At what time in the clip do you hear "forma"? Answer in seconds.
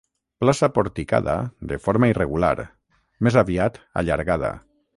1.83-2.09